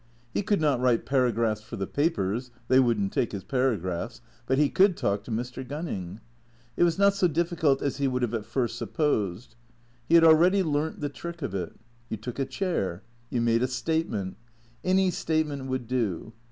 He 0.33 0.41
could 0.41 0.59
not 0.59 0.79
write 0.79 1.05
paragraphs 1.05 1.61
for 1.61 1.75
the 1.75 1.85
papers 1.85 2.49
(they 2.69 2.79
would 2.79 2.99
n't 2.99 3.13
take 3.13 3.33
his 3.33 3.43
paragraphs), 3.43 4.19
but 4.47 4.57
he 4.57 4.67
could 4.67 4.97
talk 4.97 5.23
to 5.25 5.31
Mr. 5.31 5.63
Gunning. 5.63 6.21
It 6.75 6.81
was 6.85 6.97
not 6.97 7.13
so 7.13 7.27
difficult 7.27 7.83
as 7.83 7.97
he 7.97 8.07
would 8.07 8.23
have 8.23 8.33
at 8.33 8.47
first 8.47 8.79
supposed. 8.79 9.53
He 10.09 10.15
had 10.15 10.23
already 10.23 10.63
learnt 10.63 11.01
the 11.01 11.09
trick 11.09 11.43
of 11.43 11.53
it. 11.53 11.75
You 12.09 12.17
took 12.17 12.39
a 12.39 12.45
chair. 12.45 13.03
You 13.29 13.41
made 13.41 13.61
a 13.61 13.67
statement. 13.67 14.37
Any 14.83 15.11
statement 15.11 15.67
would 15.67 15.87
do. 15.87 16.33